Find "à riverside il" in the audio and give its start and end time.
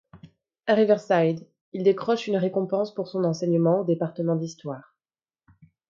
0.65-1.83